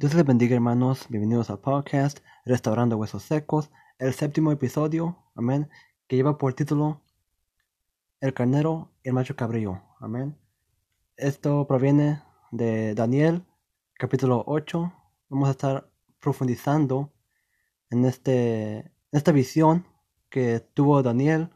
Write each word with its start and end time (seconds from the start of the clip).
Dios 0.00 0.14
les 0.14 0.24
bendiga 0.24 0.54
hermanos, 0.54 1.04
bienvenidos 1.10 1.50
al 1.50 1.58
podcast 1.58 2.20
Restaurando 2.46 2.96
Huesos 2.96 3.22
Secos, 3.22 3.70
el 3.98 4.14
séptimo 4.14 4.50
episodio, 4.50 5.18
amén, 5.34 5.68
que 6.08 6.16
lleva 6.16 6.38
por 6.38 6.54
título 6.54 7.02
El 8.18 8.32
carnero 8.32 8.90
y 9.02 9.08
el 9.08 9.14
macho 9.14 9.36
cabrío, 9.36 9.82
amén. 9.98 10.38
Esto 11.18 11.66
proviene 11.66 12.22
de 12.50 12.94
Daniel, 12.94 13.44
capítulo 13.92 14.42
8. 14.46 14.90
Vamos 15.28 15.48
a 15.48 15.50
estar 15.50 15.90
profundizando 16.18 17.12
en 17.90 18.06
este, 18.06 18.90
esta 19.12 19.32
visión 19.32 19.86
que 20.30 20.60
tuvo 20.60 21.02
Daniel, 21.02 21.50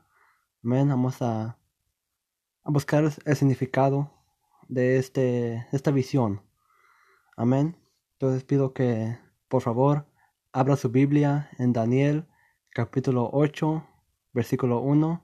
amén. 0.62 0.90
Vamos 0.90 1.22
a, 1.22 1.56
a 2.62 2.70
buscar 2.70 3.04
el 3.04 3.36
significado 3.36 4.12
de 4.68 4.98
este, 4.98 5.66
esta 5.72 5.90
visión, 5.90 6.42
amén. 7.38 7.82
Entonces 8.24 8.44
pido 8.44 8.72
que 8.72 9.18
por 9.48 9.60
favor 9.60 10.06
abra 10.50 10.76
su 10.76 10.88
Biblia 10.88 11.50
en 11.58 11.74
Daniel 11.74 12.26
capítulo 12.70 13.28
8 13.30 13.86
versículo 14.32 14.80
1. 14.80 15.22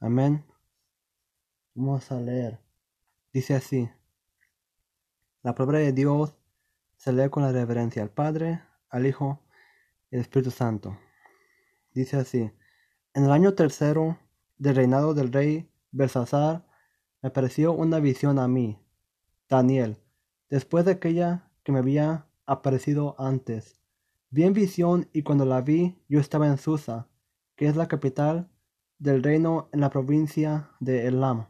Amén. 0.00 0.44
Vamos 1.74 2.10
a 2.10 2.20
leer. 2.20 2.58
Dice 3.32 3.54
así. 3.54 3.88
La 5.44 5.54
palabra 5.54 5.78
de 5.78 5.92
Dios 5.92 6.34
se 6.96 7.12
lee 7.12 7.30
con 7.30 7.44
la 7.44 7.52
reverencia 7.52 8.02
al 8.02 8.10
Padre, 8.10 8.60
al 8.88 9.06
Hijo 9.06 9.38
y 10.10 10.16
al 10.16 10.22
Espíritu 10.22 10.50
Santo. 10.50 10.98
Dice 11.92 12.16
así. 12.16 12.50
En 13.14 13.26
el 13.26 13.30
año 13.30 13.54
tercero 13.54 14.18
del 14.58 14.74
reinado 14.74 15.14
del 15.14 15.32
rey 15.32 15.70
Belsasar 15.92 16.66
me 17.22 17.30
pareció 17.30 17.72
una 17.72 18.00
visión 18.00 18.40
a 18.40 18.48
mí, 18.48 18.84
Daniel, 19.48 20.02
después 20.50 20.84
de 20.84 20.90
aquella 20.90 21.51
que 21.62 21.72
me 21.72 21.78
había 21.78 22.26
aparecido 22.46 23.14
antes. 23.18 23.80
Vi 24.30 24.44
en 24.44 24.52
visión 24.52 25.08
y 25.12 25.22
cuando 25.22 25.44
la 25.44 25.60
vi 25.60 25.96
yo 26.08 26.20
estaba 26.20 26.46
en 26.46 26.58
Susa, 26.58 27.08
que 27.56 27.66
es 27.66 27.76
la 27.76 27.88
capital 27.88 28.50
del 28.98 29.22
reino 29.22 29.68
en 29.72 29.80
la 29.80 29.90
provincia 29.90 30.70
de 30.80 31.06
Elam. 31.06 31.46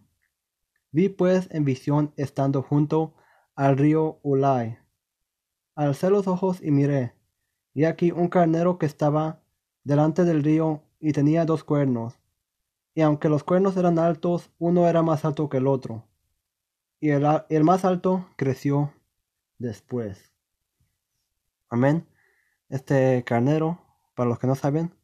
Vi 0.91 1.09
pues 1.09 1.49
en 1.53 1.65
visión 1.65 2.13
estando 2.17 2.63
junto 2.63 3.15
al 3.55 3.77
río 3.77 4.19
Ulai. 4.23 4.79
Alcé 5.75 6.11
los 6.11 6.27
ojos 6.27 6.63
y 6.63 6.71
miré, 6.71 7.15
y 7.75 7.85
aquí 7.85 8.11
un 8.11 8.29
carnero 8.29 8.79
que 8.79 8.87
estaba 8.87 9.43
delante 9.85 10.25
del 10.25 10.43
río 10.43 10.83
y 11.01 11.13
tenía 11.13 11.45
dos 11.45 11.65
cuernos. 11.65 12.19
Y 12.95 13.01
aunque 13.01 13.29
los 13.29 13.43
cuernos 13.43 13.77
eran 13.77 13.99
altos, 13.99 14.51
uno 14.59 14.89
era 14.89 15.03
más 15.03 15.25
alto 15.25 15.49
que 15.49 15.57
el 15.57 15.67
otro. 15.67 16.05
Y 17.01 17.11
el, 17.11 17.27
el 17.49 17.65
más 17.65 17.85
alto 17.85 18.29
creció 18.37 18.93
después. 19.63 20.33
Amén. 21.71 22.07
Este 22.69 23.25
carnero, 23.25 23.81
para 24.15 24.29
los 24.29 24.39
que 24.39 24.47
no 24.47 24.55
saben, 24.55 24.95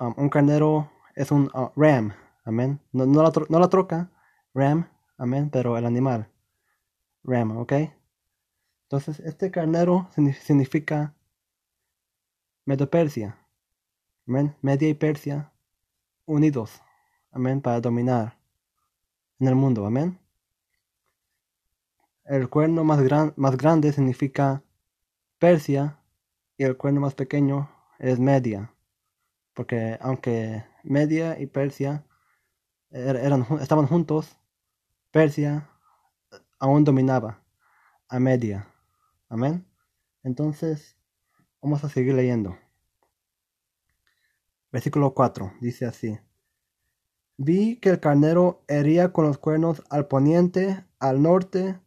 um, 0.00 0.14
un 0.16 0.28
carnero 0.28 0.90
es 1.14 1.30
un 1.30 1.50
uh, 1.54 1.70
ram. 1.76 2.12
Amén. 2.44 2.80
No, 2.92 3.04
la 3.06 3.32
no, 3.48 3.58
la 3.58 3.68
troca, 3.68 4.10
ram. 4.54 4.88
Amén. 5.16 5.50
Pero 5.50 5.78
el 5.78 5.86
animal. 5.86 6.28
Ram, 7.22 7.56
¿ok? 7.58 7.72
Entonces, 8.84 9.20
este 9.20 9.50
carnero 9.50 10.08
significa 10.40 11.14
Medo-Persia. 12.64 13.36
Amén. 14.26 14.56
Media 14.62 14.88
y 14.88 14.94
Persia 14.94 15.52
unidos. 16.26 16.82
Amén. 17.30 17.60
Para 17.60 17.80
dominar 17.80 18.36
en 19.38 19.48
el 19.48 19.54
mundo. 19.54 19.86
Amén. 19.86 20.18
El 22.30 22.48
cuerno 22.48 22.84
más, 22.84 23.02
gran, 23.02 23.34
más 23.34 23.56
grande 23.56 23.92
significa 23.92 24.62
Persia 25.40 25.98
y 26.56 26.62
el 26.62 26.76
cuerno 26.76 27.00
más 27.00 27.16
pequeño 27.16 27.68
es 27.98 28.20
Media. 28.20 28.72
Porque 29.52 29.98
aunque 30.00 30.64
Media 30.84 31.40
y 31.40 31.46
Persia 31.46 32.06
er, 32.88 33.16
eran, 33.16 33.44
estaban 33.60 33.88
juntos, 33.88 34.38
Persia 35.10 35.68
aún 36.60 36.84
dominaba 36.84 37.42
a 38.06 38.20
Media. 38.20 38.72
Amén. 39.28 39.66
Entonces, 40.22 40.96
vamos 41.60 41.82
a 41.82 41.88
seguir 41.88 42.14
leyendo. 42.14 42.56
Versículo 44.70 45.14
4 45.14 45.54
dice 45.60 45.84
así. 45.84 46.16
Vi 47.38 47.80
que 47.80 47.88
el 47.88 47.98
carnero 47.98 48.62
hería 48.68 49.12
con 49.12 49.24
los 49.24 49.38
cuernos 49.38 49.82
al 49.90 50.06
poniente, 50.06 50.86
al 51.00 51.22
norte 51.22 51.80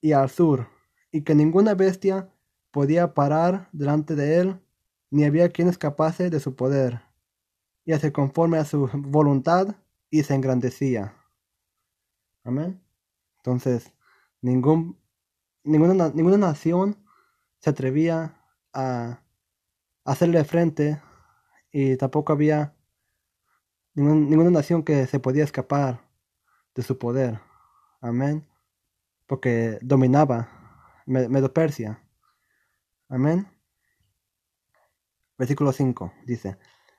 y 0.00 0.12
al 0.12 0.30
sur, 0.30 0.68
y 1.10 1.22
que 1.22 1.34
ninguna 1.34 1.74
bestia 1.74 2.32
podía 2.70 3.14
parar 3.14 3.68
delante 3.72 4.14
de 4.14 4.38
él, 4.38 4.60
ni 5.10 5.24
había 5.24 5.48
quien 5.48 5.68
escapase 5.68 6.30
de 6.30 6.40
su 6.40 6.54
poder, 6.54 7.00
y 7.84 7.92
hace 7.92 8.12
conforme 8.12 8.58
a 8.58 8.64
su 8.64 8.88
voluntad, 8.92 9.76
y 10.10 10.22
se 10.22 10.34
engrandecía. 10.34 11.14
Amén. 12.44 12.82
Entonces, 13.38 13.92
ningún, 14.40 14.98
ninguna, 15.64 16.10
ninguna 16.10 16.38
nación 16.38 16.96
se 17.58 17.70
atrevía 17.70 18.40
a 18.72 19.22
hacerle 20.04 20.44
frente, 20.44 21.00
y 21.70 21.96
tampoco 21.96 22.32
había 22.32 22.74
ninguna 23.94 24.50
nación 24.50 24.82
que 24.82 25.06
se 25.06 25.20
podía 25.20 25.44
escapar 25.44 26.00
de 26.74 26.82
su 26.82 26.98
poder. 26.98 27.40
Amén 28.00 28.48
porque 29.28 29.78
dominaba 29.82 30.48
Medo 31.06 31.52
Persia. 31.52 32.02
Amén. 33.08 33.46
Versículo 35.38 35.70
5 35.72 36.12
dice, 36.26 36.58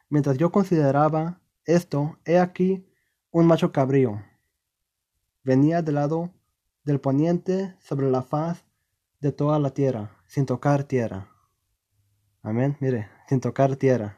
mientras 0.09 0.37
yo 0.37 0.51
consideraba 0.51 1.41
esto, 1.65 2.17
he 2.23 2.39
aquí 2.39 2.87
un 3.31 3.45
macho 3.45 3.73
cabrío. 3.73 4.23
Venía 5.43 5.81
del 5.81 5.95
lado 5.95 6.31
del 6.85 7.01
poniente 7.01 7.75
sobre 7.81 8.09
la 8.09 8.21
faz 8.21 8.63
de 9.19 9.31
toda 9.31 9.59
la 9.59 9.71
tierra, 9.71 10.15
sin 10.25 10.45
tocar 10.45 10.85
tierra. 10.85 11.29
Amén, 12.41 12.77
mire, 12.79 13.09
sin 13.27 13.41
tocar 13.41 13.75
tierra. 13.75 14.17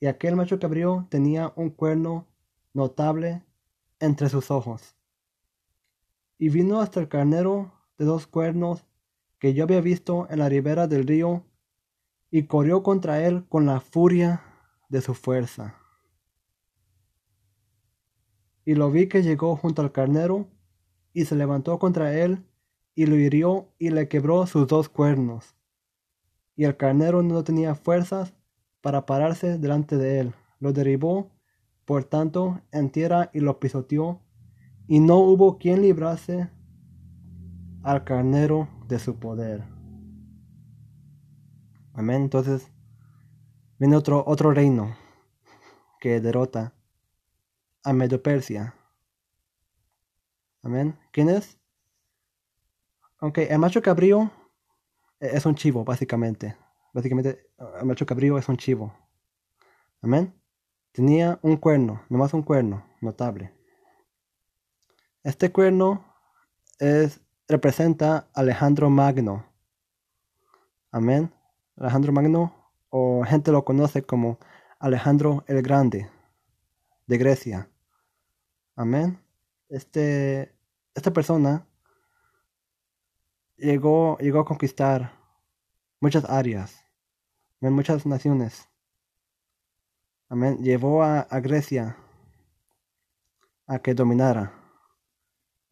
Y 0.00 0.06
aquel 0.06 0.36
macho 0.36 0.58
cabrío 0.58 1.06
tenía 1.10 1.52
un 1.54 1.70
cuerno 1.70 2.26
notable 2.72 3.44
entre 4.00 4.28
sus 4.28 4.50
ojos 4.50 4.96
y 6.38 6.48
vino 6.48 6.80
hasta 6.80 7.00
el 7.00 7.08
carnero 7.08 7.72
de 7.98 8.04
dos 8.04 8.26
cuernos 8.26 8.84
que 9.38 9.54
yo 9.54 9.64
había 9.64 9.80
visto 9.80 10.26
en 10.30 10.38
la 10.38 10.48
ribera 10.48 10.86
del 10.86 11.06
río, 11.06 11.44
y 12.30 12.44
corrió 12.44 12.82
contra 12.82 13.24
él 13.24 13.44
con 13.48 13.66
la 13.66 13.80
furia 13.80 14.42
de 14.88 15.00
su 15.00 15.14
fuerza. 15.14 15.76
Y 18.64 18.74
lo 18.74 18.90
vi 18.90 19.08
que 19.08 19.22
llegó 19.22 19.54
junto 19.56 19.82
al 19.82 19.92
carnero, 19.92 20.48
y 21.12 21.26
se 21.26 21.36
levantó 21.36 21.78
contra 21.78 22.18
él, 22.18 22.44
y 22.94 23.06
lo 23.06 23.16
hirió 23.16 23.68
y 23.78 23.90
le 23.90 24.08
quebró 24.08 24.46
sus 24.46 24.66
dos 24.66 24.88
cuernos. 24.88 25.54
Y 26.56 26.64
el 26.64 26.76
carnero 26.76 27.22
no 27.22 27.44
tenía 27.44 27.74
fuerzas 27.74 28.34
para 28.80 29.06
pararse 29.06 29.58
delante 29.58 29.96
de 29.96 30.20
él. 30.20 30.34
Lo 30.58 30.72
derribó, 30.72 31.30
por 31.84 32.04
tanto, 32.04 32.60
en 32.72 32.90
tierra 32.90 33.30
y 33.32 33.40
lo 33.40 33.60
pisoteó 33.60 34.20
y 34.86 35.00
no 35.00 35.18
hubo 35.18 35.58
quien 35.58 35.82
librase 35.82 36.50
al 37.82 38.04
carnero 38.04 38.68
de 38.88 38.98
su 38.98 39.18
poder. 39.18 39.64
Amén. 41.92 42.22
Entonces 42.22 42.70
viene 43.78 43.96
otro, 43.96 44.24
otro 44.26 44.50
reino 44.52 44.96
que 46.00 46.20
derrota 46.20 46.74
a 47.82 47.92
Medio 47.92 48.22
Persia. 48.22 48.74
Amén. 50.62 50.98
¿Quién 51.12 51.28
es? 51.28 51.58
Aunque 53.18 53.44
el 53.44 53.58
macho 53.58 53.80
cabrío 53.80 54.30
es 55.20 55.46
un 55.46 55.54
chivo, 55.54 55.84
básicamente. 55.84 56.56
Básicamente, 56.92 57.50
el 57.80 57.86
macho 57.86 58.06
cabrío 58.06 58.38
es 58.38 58.48
un 58.48 58.56
chivo. 58.56 58.94
Amén. 60.02 60.34
Tenía 60.92 61.38
un 61.42 61.56
cuerno, 61.56 62.02
nomás 62.08 62.34
un 62.34 62.42
cuerno, 62.42 62.84
notable. 63.00 63.52
Este 65.24 65.50
cuerno 65.50 66.04
es, 66.78 67.22
representa 67.48 68.28
a 68.34 68.40
Alejandro 68.40 68.90
Magno. 68.90 69.46
Amén. 70.92 71.32
Alejandro 71.76 72.12
Magno, 72.12 72.70
o 72.90 73.24
gente 73.24 73.50
lo 73.50 73.64
conoce 73.64 74.02
como 74.02 74.38
Alejandro 74.78 75.42
el 75.46 75.62
Grande, 75.62 76.10
de 77.06 77.16
Grecia. 77.16 77.70
Amén. 78.76 79.18
Este, 79.70 80.54
esta 80.94 81.10
persona 81.10 81.66
llegó, 83.56 84.18
llegó 84.18 84.40
a 84.40 84.44
conquistar 84.44 85.10
muchas 86.00 86.28
áreas, 86.28 86.84
en 87.62 87.72
muchas 87.72 88.04
naciones. 88.04 88.68
Amén. 90.28 90.58
Llevó 90.58 91.02
a, 91.02 91.20
a 91.20 91.40
Grecia 91.40 91.96
a 93.66 93.78
que 93.78 93.94
dominara. 93.94 94.63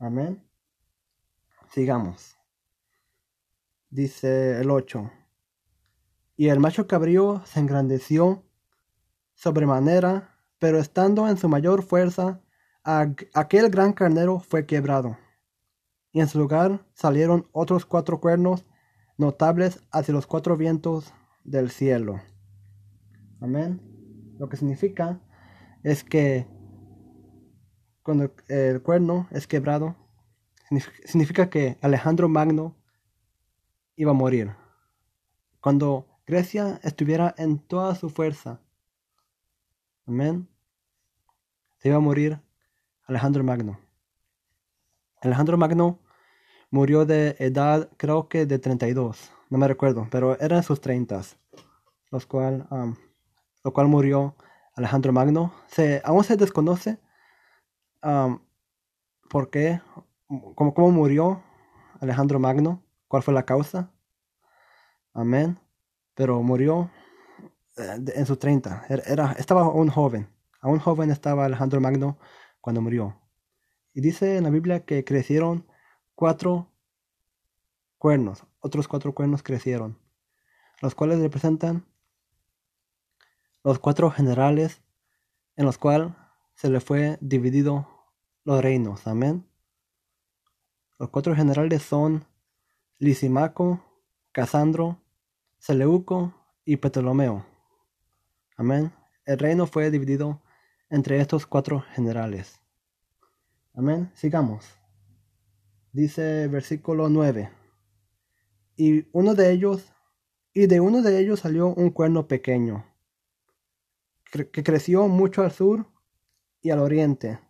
Amén. 0.03 0.43
Sigamos. 1.71 2.37
Dice 3.89 4.61
el 4.61 4.69
8. 4.69 5.09
Y 6.37 6.49
el 6.49 6.59
macho 6.59 6.89
cabrío 6.89 7.41
se 7.45 7.61
engrandeció 7.61 8.43
sobremanera, 9.35 10.41
pero 10.59 10.81
estando 10.81 11.29
en 11.29 11.37
su 11.37 11.49
mayor 11.49 11.85
fuerza, 11.85 12.41
aquel 12.83 13.71
gran 13.71 13.93
carnero 13.93 14.41
fue 14.41 14.67
quebrado. 14.67 15.17
Y 16.11 16.21
en 16.21 16.27
su 16.27 16.41
lugar 16.41 16.85
salieron 16.95 17.49
otros 17.53 17.87
cuatro 17.87 18.21
cuernos 18.21 18.67
notables 19.19 19.85
hacia 19.93 20.15
los 20.15 20.27
cuatro 20.27 20.57
vientos 20.57 21.15
del 21.45 21.71
cielo. 21.71 22.21
Amén. 23.41 23.81
Lo 24.37 24.49
que 24.49 24.57
significa 24.57 25.21
es 25.85 26.03
que 26.03 26.49
cuando 28.03 28.33
el 28.49 28.83
cuerno 28.83 29.29
es 29.31 29.47
quebrado, 29.47 29.97
significa 31.05 31.51
que 31.51 31.79
Alejandro 31.81 32.29
Magno 32.29 32.75
iba 33.97 34.11
a 34.11 34.15
morir. 34.15 34.53
Cuando 35.61 36.07
Grecia 36.27 36.81
estuviera 36.83 37.35
en 37.39 37.59
toda 37.59 37.95
su 37.95 38.11
fuerza, 38.11 38.61
amén, 40.07 40.49
se 41.79 41.89
iba 41.89 41.99
a 41.99 42.01
morir 42.01 42.41
Alejandro 43.07 43.45
Magno. 43.45 43.79
Alejandro 45.21 45.57
Magno 45.57 46.01
murió 46.71 47.05
de 47.05 47.37
edad, 47.39 47.91
creo 47.97 48.29
que 48.29 48.47
de 48.47 48.59
32, 48.59 49.31
no 49.51 49.59
me 49.59 49.69
recuerdo, 49.69 50.09
pero 50.11 50.39
era 50.41 50.57
en 50.57 50.63
sus 50.63 50.81
30, 50.81 51.23
los 52.11 52.27
cual, 52.27 52.67
lo 53.63 53.73
cual 53.73 53.89
murió 53.89 54.35
Alejandro 54.75 55.13
Magno. 55.13 55.53
Se, 55.67 56.01
aún 56.05 56.25
se 56.25 56.37
desconoce 56.37 56.99
por 58.03 59.51
qué, 59.51 59.81
cómo, 60.55 60.75
cómo 60.75 60.91
murió 60.91 61.43
Alejandro 62.01 62.41
Magno, 62.41 62.83
cuál 63.09 63.23
fue 63.23 63.33
la 63.33 63.45
causa. 63.45 63.93
Amén. 65.15 65.59
Pero 66.15 66.43
murió 66.43 66.91
eh, 67.77 67.97
en 68.15 68.27
sus 68.27 68.39
30. 68.39 68.87
Era, 68.89 69.33
estaba 69.33 69.69
un 69.69 69.89
joven. 69.89 70.29
Aún 70.61 70.79
joven 70.79 71.11
estaba 71.11 71.45
Alejandro 71.45 71.81
Magno 71.81 72.19
cuando 72.61 72.81
murió. 72.81 73.21
Y 73.95 74.01
dice 74.01 74.37
en 74.37 74.45
la 74.45 74.51
Biblia 74.51 74.85
que 74.85 75.05
crecieron 75.05 75.67
cuatro 76.15 76.73
cuernos. 77.99 78.45
Otros 78.61 78.89
cuatro 78.89 79.15
cuernos 79.15 79.43
crecieron. 79.43 79.99
Los 80.81 80.95
cuales 80.95 81.21
representan 81.21 81.87
los 83.63 83.79
cuatro 83.79 84.11
generales 84.11 84.83
en 85.57 85.67
los 85.67 85.79
cuales 85.79 86.13
se 86.63 86.71
le 86.71 86.79
fue 86.79 87.19
dividido 87.21 87.89
los 88.45 88.63
reinos. 88.63 89.09
Amén. 89.09 89.45
Los 90.97 91.09
cuatro 91.09 91.35
generales 91.35 91.83
son 91.83 92.25
Lisimaco, 93.01 93.85
Casandro, 94.31 95.03
Seleuco 95.59 96.33
y 96.65 96.77
Ptolomeo. 96.77 97.45
Amén. 98.57 98.93
El 99.25 99.41
reino 99.41 99.67
fue 99.67 99.91
dividido 99.91 100.41
entre 100.89 101.21
estos 101.21 101.47
cuatro 101.47 101.81
generales. 101.81 102.61
Amén. 103.75 104.13
Sigamos. 104.15 104.65
Dice 105.91 106.47
versículo 106.47 107.09
9. 107.09 107.51
Y 108.77 109.09
uno 109.11 109.35
de 109.35 109.51
ellos, 109.51 109.93
y 110.55 110.69
de 110.69 110.79
uno 110.79 111.03
de 111.03 111.19
ellos 111.19 111.41
salió 111.41 111.75
un 111.75 111.91
cuerno 111.91 112.29
pequeño, 112.29 112.87
que 114.31 114.63
creció 114.63 115.09
mucho 115.09 115.43
al 115.43 115.51
sur 115.51 115.92
y 116.63 116.71
al 116.71 116.79
oriente, 116.79 117.41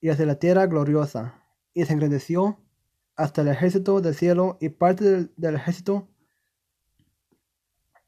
y 0.00 0.08
hacia 0.08 0.26
la 0.26 0.38
tierra 0.38 0.66
gloriosa, 0.66 1.42
y 1.74 1.84
se 1.84 1.92
engrandeció 1.92 2.58
hasta 3.14 3.42
el 3.42 3.48
ejército 3.48 4.00
del 4.00 4.14
cielo, 4.14 4.56
y 4.58 4.70
parte 4.70 5.28
del, 5.36 5.54
ejército 5.54 6.08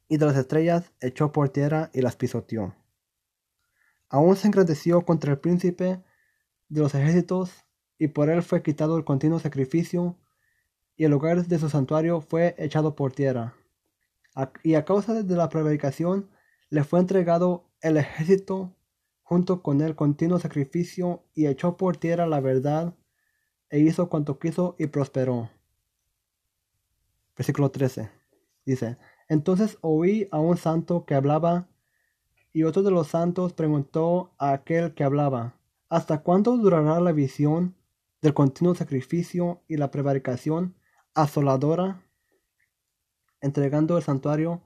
y 0.09 0.17
de 0.17 0.27
las 0.27 0.37
estrellas 0.37 0.91
echó 1.01 1.31
por 1.31 1.51
tierra 1.51 1.91
y 1.93 2.01
las 2.01 2.17
pisoteó. 2.17 2.75
Aún 4.09 4.37
se 4.37 4.49
engrandeció 4.49 5.03
contra 5.03 5.33
el 5.33 5.39
príncipe 5.39 6.03
de 6.71 6.81
los 6.81 6.95
ejércitos, 6.95 7.67
y 7.99 8.09
por 8.09 8.31
él 8.31 8.43
fue 8.43 8.63
quitado 8.63 8.97
el 8.97 9.05
continuo 9.05 9.39
sacrificio, 9.39 10.17
y 10.97 11.05
el 11.05 11.11
lugar 11.11 11.47
de 11.47 11.59
su 11.59 11.69
santuario 11.69 12.23
fue 12.23 12.55
echado 12.59 12.97
por 12.97 13.13
tierra. 13.13 13.55
y 14.63 14.75
a 14.75 14.85
causa 14.85 15.23
de 15.23 15.37
la 15.37 15.49
prevaricación 15.49 16.31
le 16.71 16.85
fue 16.85 17.01
entregado 17.01 17.69
el 17.81 17.97
ejército 17.97 18.78
junto 19.29 19.63
con 19.63 19.83
el 19.83 19.95
continuo 19.95 20.39
sacrificio, 20.39 21.23
y 21.35 21.49
echó 21.49 21.77
por 21.77 21.99
tierra 21.99 22.27
la 22.27 22.41
verdad, 22.41 22.95
e 23.69 23.79
hizo 23.79 24.09
cuanto 24.09 24.39
quiso 24.39 24.75
y 24.79 24.87
prosperó. 24.87 25.51
Versículo 27.37 27.71
13. 27.71 28.11
Dice, 28.65 28.97
entonces 29.29 29.77
oí 29.83 30.29
a 30.31 30.41
un 30.41 30.57
santo 30.57 31.05
que 31.05 31.15
hablaba, 31.15 31.69
y 32.55 32.63
otro 32.63 32.83
de 32.83 32.91
los 32.91 33.09
santos 33.09 33.53
preguntó 33.53 34.33
a 34.39 34.53
aquel 34.53 34.95
que 34.95 35.05
hablaba, 35.05 35.61
¿hasta 35.91 36.23
cuándo 36.23 36.57
durará 36.57 36.99
la 36.99 37.13
visión 37.13 37.77
del 38.23 38.33
continuo 38.33 38.75
sacrificio 38.75 39.63
y 39.69 39.77
la 39.77 39.91
prevaricación 39.91 40.75
asoladora, 41.13 42.03
entregando 43.43 43.99
el 43.99 44.03
santuario 44.03 44.63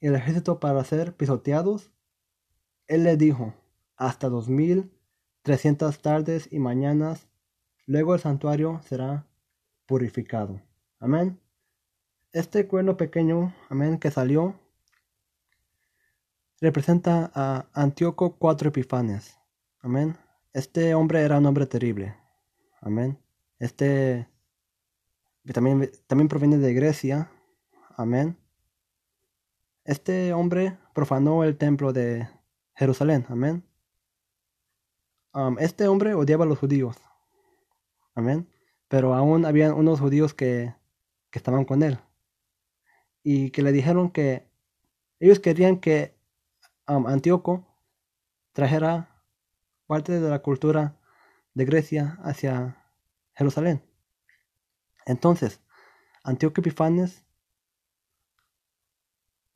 y 0.00 0.08
el 0.08 0.16
ejército 0.16 0.58
para 0.58 0.82
ser 0.82 1.14
pisoteados? 1.14 1.92
Él 2.88 3.04
le 3.04 3.16
dijo, 3.16 3.54
hasta 3.96 4.28
dos 4.28 4.48
mil 4.48 4.92
trescientas 5.42 6.00
tardes 6.00 6.48
y 6.50 6.58
mañanas, 6.58 7.28
luego 7.86 8.14
el 8.14 8.20
santuario 8.20 8.80
será 8.82 9.26
purificado. 9.86 10.60
Amén. 10.98 11.40
Este 12.32 12.66
cuerno 12.66 12.96
pequeño, 12.96 13.54
amén, 13.70 13.98
que 13.98 14.10
salió, 14.10 14.58
representa 16.60 17.30
a 17.34 17.66
Antíoco 17.72 18.36
cuatro 18.36 18.70
Epifanes. 18.70 19.38
Amén. 19.80 20.16
Este 20.52 20.94
hombre 20.94 21.20
era 21.22 21.38
un 21.38 21.46
hombre 21.46 21.66
terrible. 21.66 22.16
Amén. 22.80 23.18
Este 23.58 24.28
también, 25.52 25.90
también 26.06 26.28
proviene 26.28 26.58
de 26.58 26.74
Grecia. 26.74 27.30
Amén. 27.96 28.36
Este 29.84 30.32
hombre 30.32 30.76
profanó 30.94 31.44
el 31.44 31.56
templo 31.56 31.92
de 31.92 32.28
Jerusalén. 32.74 33.24
Amén. 33.28 33.65
Este 35.58 35.88
hombre 35.88 36.14
odiaba 36.14 36.44
a 36.44 36.48
los 36.48 36.58
judíos. 36.58 36.96
Amén. 38.14 38.48
Pero 38.88 39.14
aún 39.14 39.44
había 39.44 39.74
unos 39.74 40.00
judíos 40.00 40.32
que, 40.32 40.74
que 41.30 41.38
estaban 41.38 41.64
con 41.64 41.82
él. 41.82 41.98
Y 43.22 43.50
que 43.50 43.62
le 43.62 43.72
dijeron 43.72 44.10
que 44.10 44.48
ellos 45.18 45.40
querían 45.40 45.80
que 45.80 46.16
Antíoco 46.86 47.66
trajera 48.52 49.22
parte 49.86 50.20
de 50.20 50.30
la 50.30 50.40
cultura 50.40 50.96
de 51.54 51.64
Grecia 51.64 52.18
hacia 52.22 52.82
Jerusalén. 53.34 53.82
Entonces, 55.04 55.60
Antíoco 56.22 56.60
Epifanes 56.60 57.24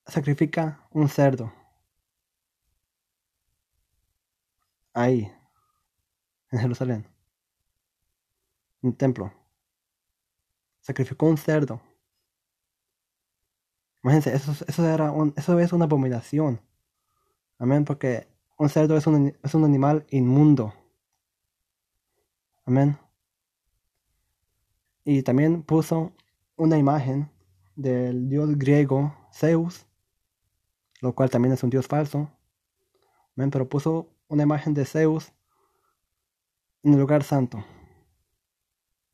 sacrifica 0.06 0.86
un 0.90 1.08
cerdo. 1.08 1.52
Ahí, 4.92 5.32
en 6.50 6.58
Jerusalén, 6.58 7.06
en 8.82 8.90
el 8.90 8.96
templo. 8.96 9.32
Sacrificó 10.80 11.26
un 11.26 11.36
cerdo. 11.36 11.80
Imagínense, 14.02 14.34
eso, 14.34 14.52
eso, 14.66 14.88
era 14.88 15.12
eso 15.36 15.58
es 15.58 15.72
una 15.72 15.84
abominación. 15.84 16.60
Amén, 17.58 17.84
porque 17.84 18.26
un 18.58 18.68
cerdo 18.68 18.96
es 18.96 19.06
un, 19.06 19.36
es 19.42 19.54
un 19.54 19.64
animal 19.64 20.06
inmundo. 20.10 20.72
Amén. 22.64 22.98
Y 25.04 25.22
también 25.22 25.62
puso 25.62 26.12
una 26.56 26.78
imagen 26.78 27.30
del 27.76 28.28
dios 28.28 28.56
griego 28.56 29.14
Zeus, 29.32 29.86
lo 31.00 31.14
cual 31.14 31.30
también 31.30 31.52
es 31.52 31.62
un 31.62 31.70
dios 31.70 31.86
falso. 31.86 32.30
Amén, 33.36 33.50
pero 33.50 33.68
puso 33.68 34.08
una 34.28 34.42
imagen 34.42 34.74
de 34.74 34.84
Zeus 34.84 35.32
en 36.82 36.94
el 36.94 37.00
lugar 37.00 37.22
santo, 37.24 37.64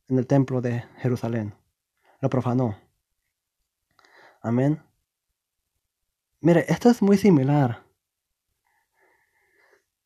en 0.07 0.17
el 0.17 0.27
templo 0.27 0.61
de 0.61 0.81
Jerusalén. 0.97 1.53
Lo 2.21 2.29
profanó. 2.29 2.77
Amén. 4.41 4.81
Mire, 6.39 6.65
esto 6.69 6.89
es 6.89 7.01
muy 7.01 7.17
similar 7.17 7.83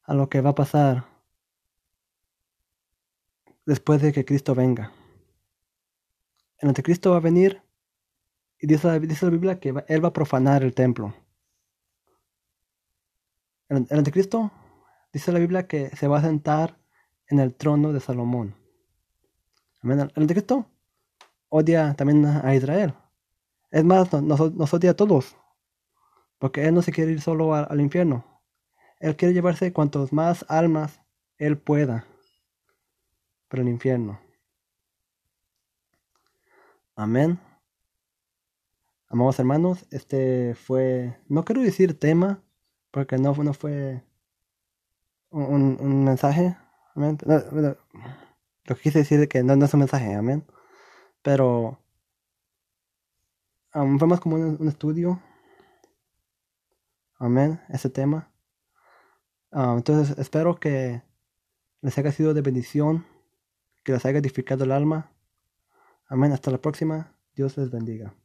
a 0.03 0.13
lo 0.13 0.29
que 0.29 0.41
va 0.41 0.51
a 0.51 0.55
pasar 0.55 1.05
después 3.65 4.01
de 4.01 4.11
que 4.11 4.25
Cristo 4.25 4.55
venga. 4.55 4.91
El 6.57 6.69
anticristo 6.69 7.11
va 7.11 7.17
a 7.17 7.21
venir 7.21 7.61
y 8.59 8.67
dice, 8.67 8.87
la 8.87 9.29
Biblia 9.29 9.59
que 9.59 9.73
él 9.87 10.03
va 10.03 10.09
a 10.09 10.13
profanar 10.13 10.63
el 10.63 10.73
templo. 10.73 11.13
El, 13.67 13.87
anticristo 13.89 14.51
dice 15.13 15.31
la 15.31 15.39
Biblia 15.39 15.67
que 15.67 15.95
se 15.95 16.07
va 16.07 16.19
a 16.19 16.21
sentar 16.21 16.77
en 17.31 17.39
el 17.39 17.55
trono 17.55 17.93
de 17.93 17.99
Salomón. 17.99 18.53
El 19.83 20.11
anticristo 20.15 20.67
odia 21.49 21.95
también 21.95 22.25
a 22.25 22.53
Israel. 22.53 22.93
Es 23.71 23.83
más, 23.83 24.11
nos, 24.13 24.73
odia 24.73 24.91
a 24.91 24.95
todos. 24.95 25.35
Porque 26.37 26.65
Él 26.67 26.75
no 26.75 26.81
se 26.81 26.91
quiere 26.91 27.11
ir 27.11 27.21
solo 27.21 27.55
al 27.55 27.81
infierno. 27.81 28.25
Él 28.99 29.15
quiere 29.15 29.33
llevarse 29.33 29.73
cuantos 29.73 30.13
más 30.13 30.45
almas 30.49 31.01
Él 31.37 31.57
pueda 31.57 32.05
para 33.47 33.63
el 33.63 33.69
infierno. 33.69 34.19
Amén. 36.95 37.39
Amados 39.07 39.39
hermanos, 39.39 39.85
este 39.91 40.55
fue, 40.55 41.17
no 41.27 41.43
quiero 41.43 41.61
decir 41.61 41.99
tema, 41.99 42.41
porque 42.91 43.17
no, 43.17 43.33
no 43.33 43.53
fue 43.53 44.03
un, 45.31 45.77
un 45.81 46.03
mensaje. 46.05 46.55
Amén. 46.95 47.17
lo 47.25 48.75
que 48.75 48.81
quise 48.81 48.99
decir 48.99 49.19
es 49.19 49.27
que 49.27 49.43
no, 49.43 49.53
es 49.65 49.73
un 49.73 49.79
mensaje, 49.79 50.13
amén. 50.15 50.45
Pero 51.21 51.79
fue 53.71 54.07
más 54.07 54.19
como 54.19 54.35
un 54.35 54.67
estudio 54.67 55.21
Amén, 57.21 57.61
ese 57.69 57.87
tema. 57.87 58.31
Ah, 59.51 59.75
entonces 59.77 60.17
espero 60.17 60.59
que 60.59 61.03
les 61.81 61.95
haya 61.99 62.11
sido 62.11 62.33
de 62.33 62.41
bendición, 62.41 63.05
que 63.83 63.91
les 63.91 64.03
haya 64.05 64.17
edificado 64.17 64.63
el 64.63 64.71
alma. 64.71 65.11
Amén, 66.07 66.31
hasta 66.31 66.49
la 66.49 66.59
próxima. 66.59 67.15
Dios 67.35 67.57
les 67.57 67.69
bendiga. 67.69 68.15